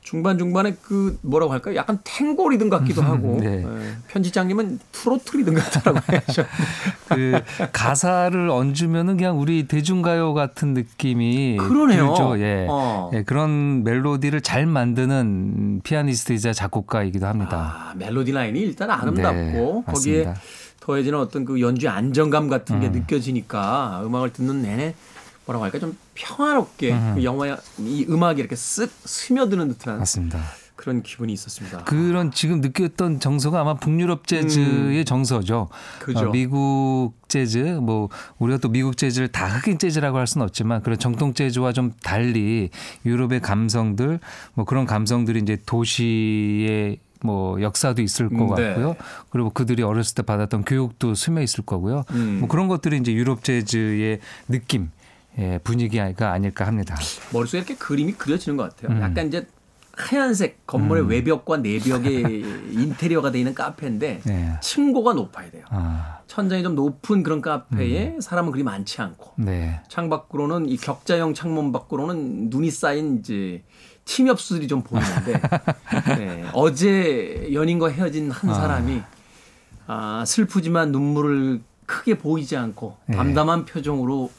[0.01, 1.75] 중반 중반에 그 뭐라고 할까요?
[1.75, 3.65] 약간 탱고 리듬 같기도 하고 네.
[3.65, 6.47] 예, 편집장님은 트로트 리듬 같다라고 하셨.
[7.09, 7.41] 그
[7.73, 12.09] 가사를 얹으면은 그냥 우리 대중가요 같은 느낌이 그러네요.
[12.11, 12.39] 들죠.
[12.39, 12.67] 예.
[12.71, 13.11] 어.
[13.15, 17.91] 예, 그런 멜로디를 잘 만드는 피아니스트이자 작곡가이기도 합니다.
[17.91, 20.35] 아, 멜로디 라인이 일단 아름답고 네, 거기에 맞습니다.
[20.87, 22.93] 더해지는 어떤 그 연주의 안정감 같은 게 음.
[22.93, 24.95] 느껴지니까 음악을 듣는 내내
[25.45, 30.41] 뭐라고 할까 좀 평화롭게 그 영화의 이 음악이 이렇게 쓱 스며드는 듯한 맞습니다.
[30.77, 31.85] 그런 기분이 있었습니다.
[31.85, 35.69] 그런 지금 느꼈던 정서가 아마 북유럽 재즈의 정서죠.
[35.73, 36.05] 음.
[36.05, 36.29] 그죠.
[36.29, 40.99] 어, 미국 재즈, 뭐 우리가 또 미국 재즈를 다 흑인 재즈라고 할 수는 없지만 그런
[40.99, 42.69] 정통 재즈와 좀 달리
[43.07, 44.21] 유럽의 감성들,
[44.55, 48.69] 뭐 그런 감성들이 이제 도시의 뭐 역사도 있을 것 네.
[48.69, 48.97] 같고요.
[49.31, 52.05] 그리고 그들이 어렸을 때 받았던 교육도 스며 있을 거고요.
[52.11, 52.39] 음.
[52.41, 54.91] 뭐 그런 것들이 이제 유럽 재즈의 느낌,
[55.39, 56.97] 예, 분위기가 아닐까 합니다.
[57.33, 58.97] 머릿속에 이렇게 그림이 그려지는 것 같아요.
[58.97, 59.03] 음.
[59.03, 59.47] 약간 이제
[59.97, 62.21] 하얀색 건물의 외벽과 내벽에
[62.71, 64.53] 인테리어가 되어 있는 카페인데 네.
[64.61, 65.65] 층고가 높아야 돼요.
[65.71, 69.81] 아, 천장이 좀 높은 그런 카페에 사람은 그리 많지 않고 네.
[69.89, 73.63] 창 밖으로는 이 격자형 창문 밖으로는 눈이 쌓인 이제
[74.07, 75.41] 침엽수들이 좀 보이는데
[76.17, 79.03] 네, 어제 연인과 헤어진 한 사람이
[79.89, 83.17] 아, 슬프지만 눈물을 크게 보이지 않고 네.
[83.17, 84.31] 담담한 표정으로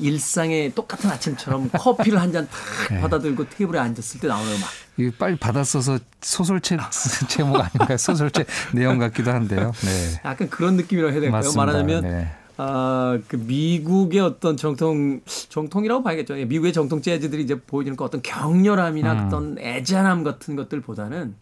[0.00, 4.68] 일상의 똑같은 아침처럼 커피를 한 잔 탁 받아들고 테이블에 앉았을 때 나오는 음악.
[4.96, 6.78] 이거 빨리 받아 써서 소설책
[7.28, 7.96] 제목 아닌가요?
[7.96, 9.72] 소설책 내용 같기도 한데요.
[9.80, 10.20] 네.
[10.24, 11.38] 약간 그런 느낌이라고 해야 될까요?
[11.40, 11.64] 맞습니다.
[11.64, 12.32] 말하자면 네.
[12.60, 16.38] 아, 그 미국의 어떤 정통 정통이라고 봐야겠죠.
[16.40, 19.26] 예, 미국의 정통 재즈들이 이제 보여주는 그 어떤 격렬함이나 음.
[19.26, 21.36] 어떤 애잔함 같은 것들보다는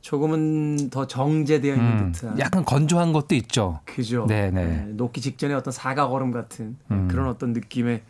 [0.00, 3.80] 조금은 더 정제되어 있는 음, 듯한 약간 건조한 것도 있죠.
[3.84, 4.24] 그죠.
[4.26, 4.86] 네, 네.
[4.88, 7.08] 예, 녹기 직전에 어떤 사과걸음 같은 예, 음.
[7.08, 8.02] 그런 어떤 느낌의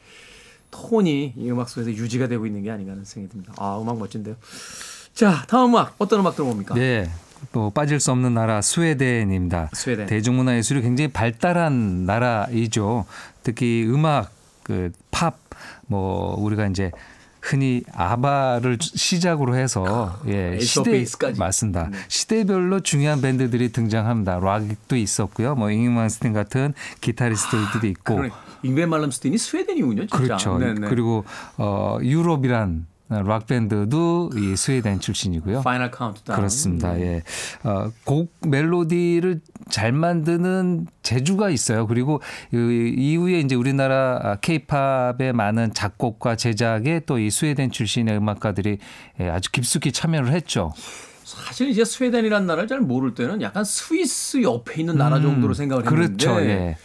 [0.70, 3.52] 톤이 이 음악 속에서 유지가 되고 있는 게 아닌가 하는 생각이 듭니다.
[3.58, 4.36] 아, 음악 멋진데요.
[5.12, 6.76] 자, 다음 음악 어떤 음악 들어봅니까?
[6.76, 7.10] 네.
[7.52, 9.70] 또 빠질 수 없는 나라 스웨덴입니다.
[9.72, 10.06] 스웨덴.
[10.06, 13.04] 대중문화 예술이 굉장히 발달한 나라이죠.
[13.42, 14.30] 특히 음악,
[14.62, 15.38] 그 팝,
[15.86, 16.90] 뭐 우리가 이제
[17.40, 21.40] 흔히 아바를 시작으로 해서 예, 에이스 오브 베이스까지.
[21.40, 21.88] 맞습니다.
[21.90, 21.98] 네.
[22.06, 24.38] 시대별로 중요한 밴드들이 등장합니다.
[24.38, 25.56] 락도 있었고요.
[25.56, 28.30] 뭐 잉베이 맘스틴 같은 기타리스트들도 있고 그러네.
[28.62, 30.16] 잉베이 말름스틴이 스웨덴이군요, 진짜.
[30.16, 30.58] 그렇죠.
[30.58, 30.88] 네네.
[30.88, 31.24] 그리고
[31.58, 32.86] 어 유럽이란
[33.20, 35.62] 락 밴드도 이 스웨덴 출신이고요.
[35.62, 36.36] 파이널 카운트다운.
[36.36, 36.92] 그렇습니다.
[36.94, 37.02] 네.
[37.02, 37.22] 예.
[37.68, 41.86] 어, 곡 멜로디를 잘 만드는 재주가 있어요.
[41.86, 42.20] 그리고
[42.52, 48.78] 이 이후에 이제 우리나라 케이팝의 많은 작곡과 제작에 또 이 스웨덴 출신의 음악가들이
[49.20, 50.72] 예, 아주 깊숙이 참여를 했죠.
[51.24, 56.06] 사실 이제 스웨덴이라는 나라를 잘 모를 때는 약간 스위스 옆에 있는 나라 정도로 생각을 했는데
[56.26, 56.40] 그렇죠.
[56.42, 56.76] 예.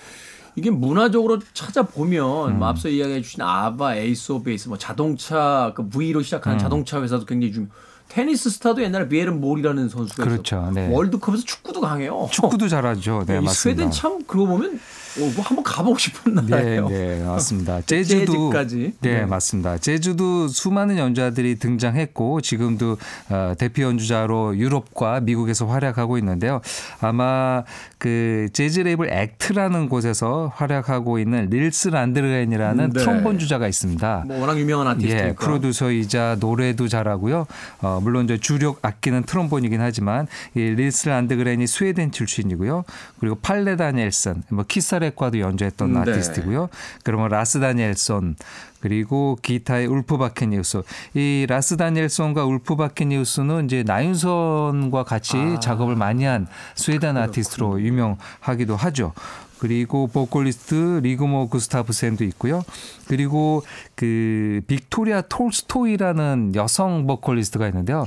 [0.58, 2.60] 이게 문화적으로 찾아보면 음.
[2.60, 6.60] 뭐 앞서 이야기해 주신 아바, 에이스 오브 베이스, 뭐 자동차 그 V로 시작하는 음.
[6.60, 7.70] 자동차 회사도 굉장히 중
[8.10, 10.56] 테니스 스타도 옛날에 비에른 보리라는 선수가 그렇죠.
[10.58, 10.90] 있었고 네.
[10.92, 12.28] 월드컵에서 축구도 강해요.
[12.32, 13.26] 축구도 잘하죠.
[13.28, 13.54] 네, 이 맞습니다.
[13.54, 14.80] 스웨덴 참 그러고 보면
[15.20, 16.80] 어, 뭐 한번 가보고 싶은 네.
[16.80, 17.82] 네, 맞습니다.
[17.86, 18.94] 재즈도 재즈까지.
[19.02, 19.26] 네, 네.
[19.26, 19.78] 맞습니다.
[19.78, 22.98] 재즈도 수많은 연주자들이 등장했고 지금도
[23.30, 26.62] 어, 대표 연주자로 유럽과 미국에서 활약하고 있는데요.
[27.02, 27.64] 아마
[27.98, 33.00] 그 재즈 레이블 액트라는 곳에서 활약하고 있는 닐스 란드그렌이라는 네.
[33.00, 34.24] 트롬본 주자가 있습니다.
[34.28, 35.28] 뭐 워낙 유명한 아티스트니까.
[35.30, 37.48] 예, 프로듀서이자 노래도 잘하고요.
[37.82, 42.84] 어, 물론 이제 주력 악기는 트롬본이긴 하지만 이 닐스 란드그렌이 스웨덴 출신이고요.
[43.20, 46.00] 그리고 팔레 다니엘슨, 뭐 키스 자렛과도 연주했던 네.
[46.00, 46.70] 아티스트고요.
[47.04, 48.36] 그러면 라스 다니엘손
[48.80, 50.82] 그리고 기타의 울프 바케니우스.
[51.14, 55.60] 이 라스 다니엘손과 울프 바케니우스는 이제 나윤선과 같이 아.
[55.60, 59.14] 작업을 많이 한 스웨덴 아티스트로 유명하기도 하죠.
[59.60, 62.64] 그리고 보컬리스트 리그모 구스타프센도 있고요.
[63.08, 63.64] 그리고
[63.96, 68.06] 그 빅토리아 톨스토이라는 여성 보컬리스트가 있는데요.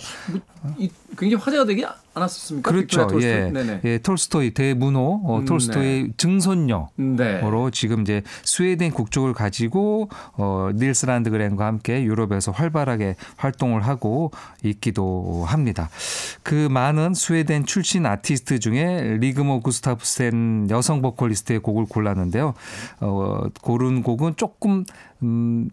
[0.78, 1.84] 이, 굉장히 화제가 되지
[2.14, 2.70] 않았었습니까?
[2.70, 3.02] 그렇죠.
[3.02, 3.06] 예.
[3.06, 3.52] 톨스토이?
[3.52, 3.80] 네네.
[3.84, 6.88] 예, 톨스토이 대문호 어, 음, 톨스토이의 증손녀.
[6.96, 7.40] 네.
[7.42, 14.32] 으로 지금 이제 스웨덴 국적을 가지고 어 닐스 란드그렌과 함께 유럽에서 활발하게 활동을 하고
[14.62, 15.88] 있기도 합니다.
[16.42, 22.54] 그 많은 스웨덴 출신 아티스트 중에 리그모 구스타프센 여성 보컬리스트의 곡을 골랐는데요.
[23.00, 24.84] 어 고른 곡은 조금
[25.22, 25.70] 음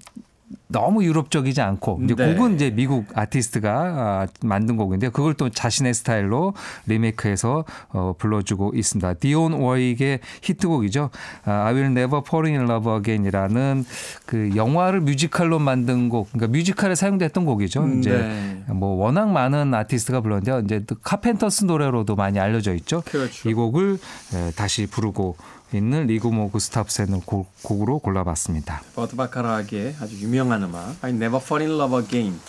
[0.70, 2.34] 너무 유럽적이지 않고 이제 네.
[2.34, 5.12] 곡은 이제 미국 아티스트가 아, 만든 곡인데요.
[5.12, 6.54] 그걸 또 자신의 스타일로
[6.86, 9.16] 리메이크해서 어, 불러주고 있습니다.
[9.16, 11.10] 디온 워익의 히트곡이죠.
[11.44, 13.86] 아, I Will Never Fall in Love Again이라는
[14.26, 17.84] 그 영화를 뮤지컬로 만든 곡, 그러니까 뮤지컬에 사용됐던 곡이죠.
[17.84, 18.74] 음, 이제 네.
[18.74, 20.60] 뭐 워낙 많은 아티스트가 불렀는데요.
[20.60, 23.04] 이제 또 카펜터스 노래로도 많이 알려져 있죠.
[23.06, 23.50] 그렇죠.
[23.50, 23.98] 이 곡을
[24.34, 25.36] 에, 다시 부르고
[25.74, 28.82] 있는 리구모 구스타프센을 곡- 곡으로 골라봤습니다.
[28.96, 32.40] 버트 바카락의 아주 유명한 음악 I Never Fall in Love Again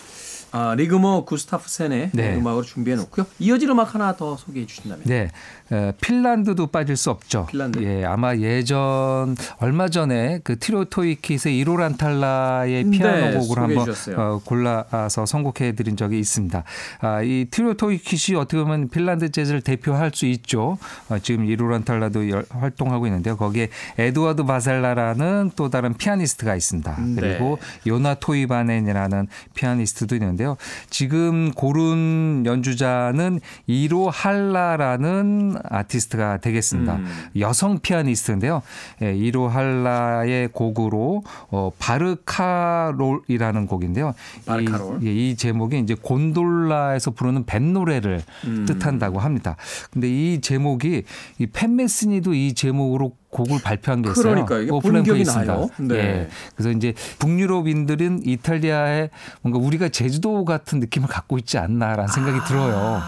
[0.51, 2.35] 아, 리그모 구스타프센의 네.
[2.35, 3.27] 음악으로 준비해 놓고요.
[3.37, 5.03] 이어질 음악 하나 더 소개해 주신다면.
[5.05, 5.29] 네,
[5.71, 7.45] 어, 핀란드도 빠질 수 없죠.
[7.49, 7.81] 핀란드.
[7.83, 13.87] 예, 아마 예전 얼마 전에 그 트리오 토이킷의 이로 란탈라의 네, 피아노 곡을 한번.
[14.17, 16.63] 어, 골라서 선곡해 드린 적이 있습니다.
[17.01, 20.77] 아, 이 트리오 토이킷이 어떻게 보면 핀란드 재즈를 대표할 수 있죠.
[21.09, 23.37] 어, 지금 이로 란탈라도 열- 활동하고 있는데요.
[23.37, 26.95] 거기에 에드와드 바셀라라는 또 다른 피아니스트가 있습니다.
[26.99, 27.15] 네.
[27.21, 30.57] 그리고 요나 토이바넨이라는 피아니스트도 있는데요.
[30.89, 36.95] 지금 고른 연주자는 이로 할라라는 아티스트가 되겠습니다.
[36.95, 37.05] 음.
[37.39, 38.61] 여성 피아니스트인데요.
[39.01, 44.13] 예, 이로 할라의 곡으로 어, 바르카롤이라는 곡인데요.
[44.45, 45.03] 바르카롤.
[45.03, 48.65] 이, 예, 이 제목이 이제 곤돌라에서 부르는 밴 노래를 음.
[48.65, 49.55] 뜻한다고 합니다.
[49.91, 51.03] 근데 이 제목이
[51.39, 54.23] 이 팬메스니도 이 제목으로 곡을 발표한 게 있어요.
[54.23, 54.61] 그러니까요.
[54.63, 55.45] 이게 오플랜크에 본격이.
[55.45, 55.69] 나요.
[55.77, 55.95] 네.
[55.95, 56.29] 예.
[56.55, 59.09] 그래서 이제 북유럽인들은 이탈리아에
[59.41, 63.01] 뭔가 우리가 제주도 같은 느낌을 갖고 있지 않나라는 생각이 들어요.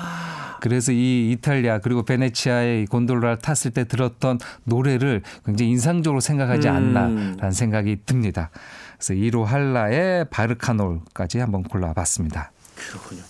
[0.61, 6.75] 그래서 이 이탈리아 그리고 베네치아의 이 곤돌라를 탔을 때 들었던 노래를 굉장히 인상적으로 생각하지 음.
[6.75, 8.51] 않나라는 생각이 듭니다.
[8.95, 12.51] 그래서 이로 할라의 바르카놀까지 한번 골라봤습니다.
[12.75, 13.23] 그렇군요.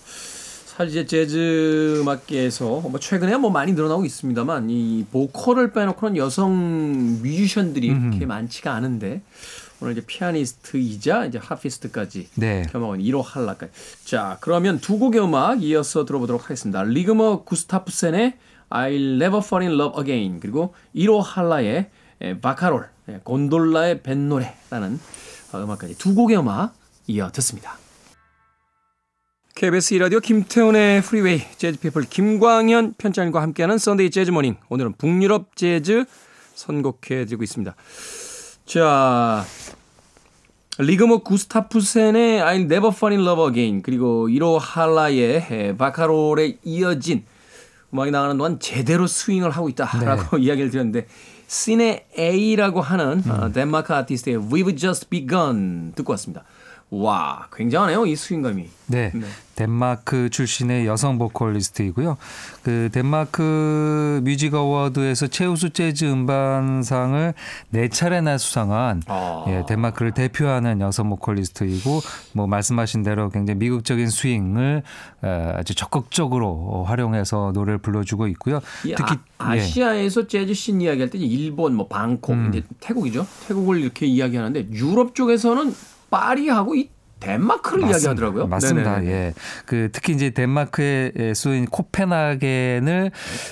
[0.66, 7.88] 사실 이제 재즈 음악계에서 뭐 최근에 뭐 많이 늘어나고 있습니다만 이 보컬을 빼놓고는 여성 뮤지션들이
[7.88, 9.22] 그렇게 많지가 않은데
[9.82, 12.62] 오늘 이제 피아니스트이자 이제 하피스트까지 네.
[12.70, 13.72] 겸하고 있는 이로 할라까지.
[14.04, 16.84] 자, 그러면 두 곡의 음악 이어서 들어보도록 하겠습니다.
[16.84, 18.34] 리그머 구스타프센의
[18.70, 21.90] I'll Never Fall in Love Again 그리고 이로 할라의
[22.20, 25.00] 에, 바카롤, 에, 곤돌라의 뱃노래라는
[25.52, 26.74] 어, 음악까지 두 곡의 음악
[27.08, 27.76] 이어 듣습니다.
[29.56, 36.04] KBS 2라디오 김태훈의 프리웨이 재즈피플 김광현 편집장과 함께하는 썬데이 재즈모닝 오늘은 북유럽 재즈
[36.54, 37.74] 선곡해드리고 있습니다.
[38.64, 39.44] 자
[40.78, 47.24] 리그모 구스타프센의 I'll Never Fall in Love Again 그리고 이로 할라의 에, 바카롤에 이어진
[47.92, 51.06] 음악이 나가는 동안 제대로 스윙을 하고 있다라고 이야기를 드렸는데
[51.46, 56.44] 시네 A라고 하는 어, 덴마크 아티스트의 We've Just Begun 듣고 왔습니다.
[56.92, 58.68] 와 굉장하네요 이 스윙감이.
[58.88, 59.10] 네.
[59.14, 59.26] 네.
[59.54, 62.18] 덴마크 출신의 여성 보컬리스트이고요.
[62.62, 67.32] 그 덴마크 뮤직 어워드에서 최우수 재즈 음반상을
[67.70, 69.44] 네 차례나 수상한 아.
[69.48, 72.00] 예, 덴마크를 대표하는 여성 보컬리스트이고
[72.32, 74.82] 뭐 말씀하신 대로 굉장히 미국적인 스윙을
[75.22, 78.60] 어, 아주 적극적으로 활용해서 노래를 불러주고 있고요.
[78.84, 79.60] 이 특히 아, 예.
[79.60, 82.50] 아시아에서 재즈 씬 이야기할 때 일본 뭐 방콕 음.
[82.50, 83.26] 이제 태국이죠.
[83.48, 85.74] 태국을 이렇게 이야기하는데 유럽 쪽에서는
[86.12, 86.90] 파리하고 이
[87.22, 87.96] 덴마크를 맞습니다.
[87.98, 88.46] 이야기하더라고요.
[88.48, 88.98] 맞습니다.
[88.98, 89.12] 네네네.
[89.12, 89.34] 예.
[89.64, 93.10] 그 특히 이제 덴마크의 수인 코펜하겐을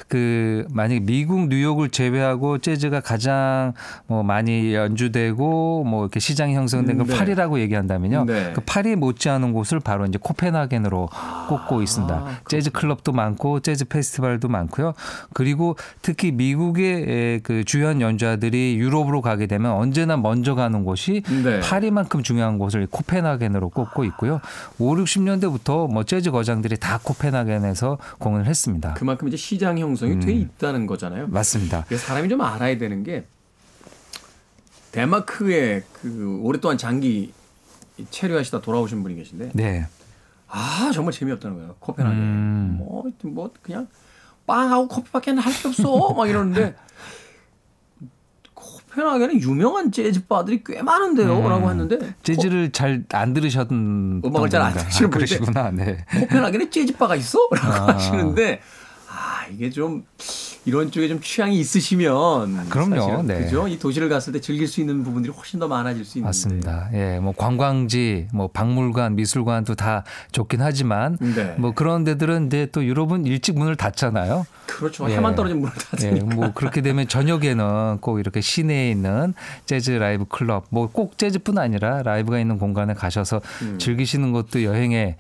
[0.08, 3.72] 그 만약에 미국 뉴욕을 제외하고 재즈가 가장
[4.06, 7.16] 뭐 많이 연주되고 뭐 이렇게 시장이 형성된 건 네.
[7.16, 8.24] 파리라고 얘기한다면요.
[8.24, 8.52] 네.
[8.54, 11.08] 그 파리 못지않은 곳을 바로 이제 코펜하겐으로
[11.48, 12.42] 꼽고 있습니다.
[12.48, 14.94] 재즈 클럽도 많고 재즈 페스티벌도 많고요.
[15.32, 21.60] 그리고 특히 미국의 에, 그 주연 연주자들이 유럽으로 가게 되면 언제나 먼저 가는 곳이 네.
[21.60, 24.40] 파리만큼 중요한 곳을 코펜하겐으로 꼽고 있고요.
[24.78, 28.94] 5, 60년대부터 뭐 재즈 거장들이 다 코펜하겐에서 공연을 했습니다.
[28.94, 31.26] 그만큼 이제 시장 형성이 돼 있다는 거잖아요.
[31.28, 31.84] 맞습니다.
[31.94, 33.26] 사람이 좀 알아야 되는 게
[34.92, 37.32] 덴마크에 그 오랫동안 장기
[38.10, 39.86] 체류하시다 돌아오신 분이 계신데 네.
[40.48, 41.76] 아 정말 재미없다는 거예요.
[41.78, 42.18] 코펜하겐.
[42.18, 42.74] 음.
[42.78, 43.86] 뭐, 뭐 그냥
[44.46, 46.12] 빵하고 커피밖에 할 게 없어.
[46.14, 46.74] 막 이러는데
[48.90, 51.70] 코펜하겐에 유명한 재즈 바들이 꽤 많은데요라고 음.
[51.70, 54.82] 했는데 재즈를 잘 안 들으셨던 음악을 잘안 분인가?
[54.90, 55.70] 들으시는 아, 그러시구나.
[55.70, 56.04] 네.
[56.20, 57.94] 코펜하겐에 재즈 바가 있어?라고 아.
[57.94, 58.60] 하시는데
[59.08, 60.04] 아 이게 좀
[60.66, 62.96] 이런 쪽에 좀 취향이 있으시면 그럼요.
[63.00, 63.40] 사실은 네.
[63.44, 63.66] 그죠?
[63.66, 66.90] 이 도시를 갔을 때 즐길 수 있는 부분들이 훨씬 더 많아질 수 있는데 맞습니다.
[66.92, 71.54] 예, 뭐 관광지, 뭐 박물관, 미술관도 다 좋긴 하지만 네.
[71.58, 74.46] 뭐 그런 데들은 이제 또 유럽은 일찍 문을 닫잖아요.
[74.66, 75.10] 그렇죠.
[75.10, 75.16] 예.
[75.16, 79.34] 해만 떨어진 문을 예, 닫으니까 뭐 그렇게 되면 저녁에는 꼭 이렇게 시내에 있는
[79.66, 83.78] 재즈 라이브 클럽, 뭐 꼭 재즈뿐 아니라 라이브가 있는 공간에 가셔서 음.
[83.78, 85.16] 즐기시는 것도 여행의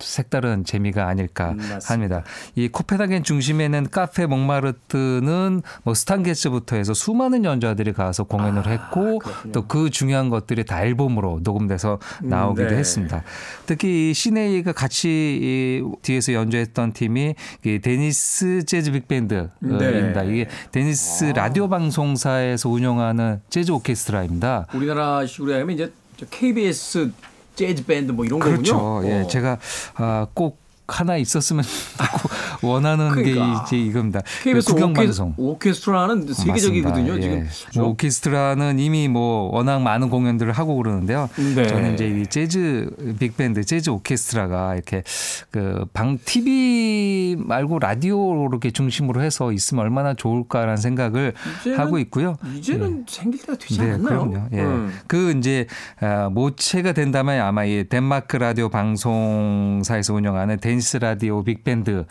[0.00, 1.78] 색다른 재미가 아닐까 음.
[1.84, 2.24] 합니다.
[2.54, 9.20] 이 코펜하겐 중심에는 카페 몽마르트는 뭐 스탄 게츠부터 해서 수많은 연주자들이 가서 공연을 아, 했고.
[9.52, 12.76] 또 그 중요한 것들이 다 앨범으로 녹음돼서 음, 나오기도 네.
[12.76, 13.22] 했습니다.
[13.66, 20.22] 특히 이 시네이가 같이 이 뒤에서 연주했던 팀이 이 Danish 재즈 빅밴드입니다.
[20.22, 20.32] 네.
[20.32, 24.66] 이게 Danish 라디오 방송사에서 운영하는 재즈 오케스트라입니다.
[24.72, 27.10] 우리나라식으로 하면 이제 저 KBS
[27.56, 28.78] 재즈 밴드 뭐 이런 그렇죠.
[28.78, 29.10] 거군요.
[29.10, 29.26] 예, 어.
[29.26, 29.58] 제가
[29.96, 31.64] 아, 꼭 하나 있었으면
[31.98, 32.28] 하고
[32.62, 33.64] 원하는 그러니까.
[33.68, 34.20] 게 이제 이겁니다.
[34.42, 35.34] KBS 국영 방송.
[35.36, 37.12] 오케스트라는 세계적이거든요.
[37.14, 37.20] 맞습니다.
[37.20, 37.78] 지금 예.
[37.80, 41.28] 뭐 오케스트라는 이미 뭐 워낙 많은 공연들을 하고 그러는데요.
[41.56, 41.66] 네.
[41.66, 45.02] 저는 이제 이 재즈 빅밴드, 재즈 오케스트라가 이렇게
[45.50, 52.36] 그 방 TV 말고 라디오 이렇게 중심으로 해서 있으면 얼마나 좋을까라는 생각을 이제는- 하고 있고요.
[52.56, 54.30] 이제는 생길 때가 되지 네, 않았나요?
[54.30, 54.48] 그럼요.
[54.52, 54.60] 예.
[54.60, 54.92] 음.
[55.06, 55.66] 그 이제
[56.00, 62.04] 아, 모체가 된다면 아마 이 덴마크 라디오 방송사에서 운영하는 Danish 라디오 빅밴드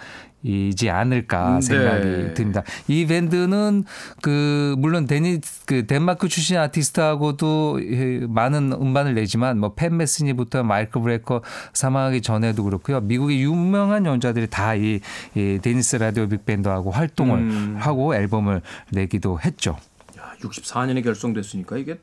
[0.44, 1.62] 이지 않을까 네.
[1.62, 2.62] 생각이 듭니다.
[2.88, 3.84] 이 밴드는
[4.22, 11.02] 그 물론 데니 그 덴마크 출신 아티스트하고도 예, 많은 음반을 내지만 뭐 팻 메스니부터 마이클
[11.02, 11.42] 브레커
[11.74, 13.02] 사망하기 전에도 그렇고요.
[13.02, 15.00] 미국의 유명한 연주자들이 다
[15.34, 17.76] 이 Danish 라디오 빅밴드하고 활동을 음.
[17.80, 19.78] 하고 앨범을 내기도 했죠.
[20.18, 22.00] 야, 64년에 결성됐으니까 이게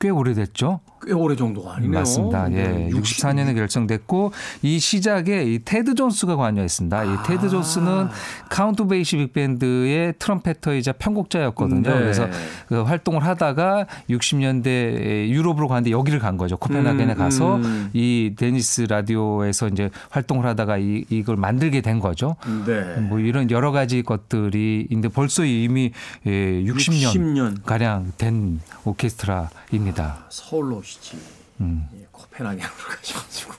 [0.00, 0.80] 꽤 오래됐죠.
[1.06, 2.00] 꽤 오래 정도가 아니네요.
[2.00, 2.50] 맞습니다.
[2.52, 2.54] 예.
[2.54, 7.04] 네, 64년에 결성됐고 이 시작에 이 테드 존스가 관여했습니다.
[7.04, 7.22] 이 아.
[7.22, 8.08] 테드 존스는
[8.48, 11.82] 카운트 베이시 빅밴드의 trumpeter이자 편곡자였거든요.
[11.82, 11.98] 네.
[11.98, 12.28] 그래서
[12.68, 16.56] 그 활동을 하다가 60년대 유럽으로 갔는데 여기를 간 거죠.
[16.56, 17.90] 코펜하겐에 음, 가서 음.
[17.92, 22.36] 이 Danish 라디오에서 이제 활동을 하다가 이, 이걸 만들게 된 거죠.
[22.66, 23.00] 네.
[23.00, 25.92] 뭐 이런 여러 가지 것들이 있는데 벌써 이미
[26.26, 27.64] 예, 60년, 60년.
[27.64, 29.83] 가량 된 오케스트라입니다.
[30.30, 31.18] 서울로 오시지.
[31.60, 31.88] 음.
[31.98, 33.52] 예, 코펜하겐으로 가셔가지고.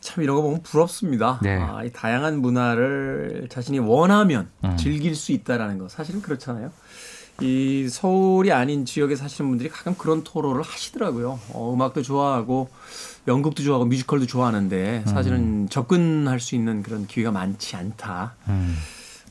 [0.00, 1.40] 참 이런 거 보면 부럽습니다.
[1.42, 1.58] 네.
[1.60, 4.76] 아, 이 다양한 문화를 자신이 원하면 음.
[4.76, 6.70] 즐길 수 있다라는 거 사실은 그렇잖아요.
[7.40, 11.38] 이 서울이 아닌 지역에 사시는 분들이 가끔 그런 토로를 하시더라고요.
[11.52, 12.70] 어, 음악도 좋아하고
[13.28, 18.36] 연극도 좋아하고 뮤지컬도 좋아하는데 사실은 접근할 수 있는 그런 기회가 많지 않다.
[18.48, 18.76] 음.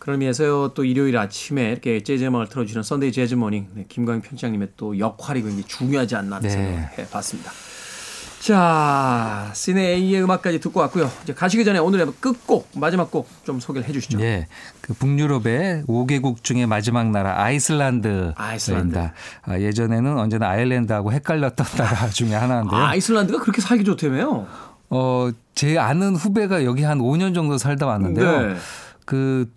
[0.05, 4.67] 그런 의미에서 또 일요일 아침에 이렇게 재즈 음악을 틀어주시는 썬데이 재즈 모닝 네, 김광현 편집장님의
[4.77, 6.49] 또 역할이 굉장히 중요하지 않나 네.
[6.49, 7.51] 생각을 해봤습니다.
[8.39, 11.09] 자, 시네 A의 음악까지 듣고 왔고요.
[11.23, 14.21] 이제 가시기 전에 오늘의 끝곡 마지막 곡 좀 소개를 해 주시죠.
[14.21, 14.45] 예.
[14.79, 18.35] 그 북유럽의 5개국 중에 마지막 나라 아이슬란드입니다.
[18.37, 18.99] 아이슬란드.
[19.41, 22.79] 아, 예전에는 언제나 아일랜드하고 헷갈렸던 나라 중에 하나인데요.
[22.79, 24.45] 아, 아이슬란드가 그렇게 살기 좋다며요?
[24.91, 28.49] 어, 제 아는 후배가 여기 한 5년 정도 살다 왔는데요.
[28.49, 28.55] 네.
[29.05, 29.49] 그,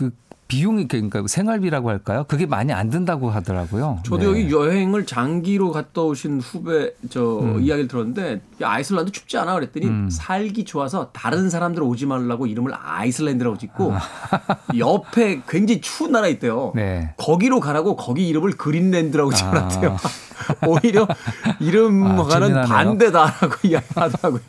[0.00, 0.10] 그
[0.48, 2.24] 비용이 그러니까 생활비라고 할까요?
[2.26, 4.00] 그게 많이 안 든다고 하더라고요.
[4.02, 4.24] 저도 네.
[4.24, 7.60] 여기 여행을 장기로 갔다 오신 후배 저 음.
[7.60, 13.58] 이야기를 들었는데 야, 아이슬란드 춥지 않아 그랬더니 살기 좋아서 다른 사람들 오지 말라고 이름을 아이슬란드라고
[13.58, 13.92] 짓고
[14.78, 16.72] 옆에 굉장히 추운 나라 있대요.
[16.74, 17.14] 네.
[17.18, 19.96] 거기로 가라고 거기 이름을 그린랜드라고 지어놨대요.
[20.66, 22.66] 오히려 아, 이름과는 재미나네요.
[22.66, 24.40] 반대다라고 이야기하더라고요.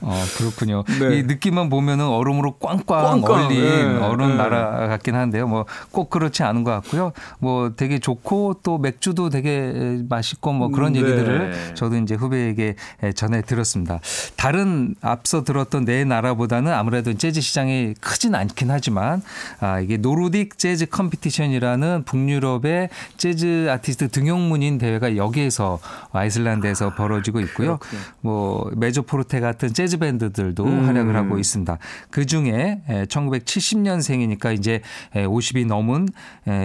[0.00, 0.84] 어, 그렇군요.
[1.00, 1.18] 네.
[1.18, 4.34] 이 느낌만 보면은 얼음으로 꽝꽝, 꽝 꽝, 얼린 네, 얼음 네.
[4.36, 5.46] 나라 같긴 한데요.
[5.46, 5.64] 뭐
[5.96, 7.12] 꼭 그렇지 않은 것 같고요.
[7.38, 11.00] 뭐 되게 좋고 또 맥주도 되게 맛있고 뭐 그런 네.
[11.00, 12.76] 얘기들을 저도 이제 후배에게
[13.14, 14.00] 전해 들었습니다.
[14.36, 19.22] 다른 앞서 들었던 네 나라보다는 아무래도 재즈 시장이 크진 않긴 하지만
[19.60, 25.78] 아, 이게 노르딕 재즈 컴피티션이라는 북유럽의 재즈 아티스트 등용문인 대회가 여기에서
[26.12, 27.78] 아이슬란드에서 벌어지고 있고요.
[27.78, 28.00] 그렇군요.
[28.20, 30.86] 뭐 메조포르테 같은 재즈 밴드들도 음.
[30.86, 31.76] 활약을 하고 있습니다.
[32.08, 34.80] 그 중에 1970년생이니까 이제
[35.12, 36.08] 50이 넘은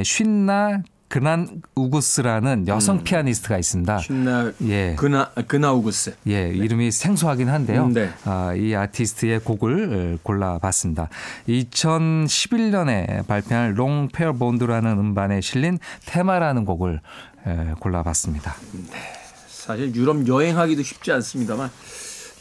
[0.05, 3.97] 쉰나 그난 우구스라는 여성 피아니스트가 있습니다.
[3.97, 4.95] 신나 예.
[4.97, 6.16] 그나 그나 우구스.
[6.28, 7.84] 예, 이름이 생소하긴 한데요.
[7.84, 8.09] 음, 네.
[8.24, 11.09] 아, 이 아티스트의 곡을 골라봤습니다.
[11.49, 17.01] 2011년에 발표한 Long Pair Bond라는 음반에 실린 테마라는 곡을
[17.45, 18.55] 에, 골라봤습니다.
[19.49, 21.70] 사실 유럽 여행하기도 쉽지 않습니다만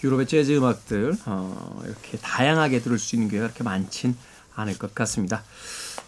[0.03, 4.17] 유럽의 재즈 음악들 어, 이렇게 다양하게 들을 수 있는 기회가 그렇게 많진
[4.55, 5.43] 않을 것 같습니다.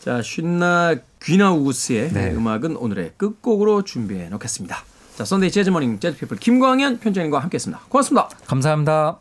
[0.00, 2.32] 자, 쉰나 귀나우구스의 네.
[2.32, 4.84] 음악은 오늘의 끝곡으로 준비해 놓겠습니다.
[5.16, 7.82] 자, Sunday Jazz Morning 재즈 피플 김광현 편집장님과 함께했습니다.
[7.88, 8.28] 고맙습니다.
[8.46, 9.18] 감사합니다.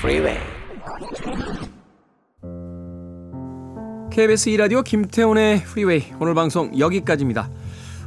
[0.00, 0.38] Freeway.
[4.10, 7.48] KBS 2라디오 김태훈의 프리웨이 오늘 방송 여기까지입니다.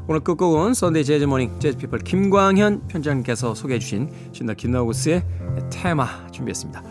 [0.08, 5.24] 오늘 끝곡은 Sunday Jazz Morning 재즈 피플 김광현 편집장님께서 소개해 주신 신나 김나우구스의
[5.72, 6.84] 테마 준비했습니다.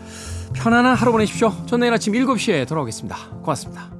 [0.53, 1.51] 편안한 하루 보내십시오.
[1.65, 3.15] 전 내일 아침 7시에 돌아오겠습니다.
[3.41, 3.92] 고맙습니다.